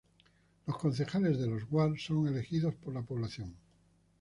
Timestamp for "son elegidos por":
1.99-2.91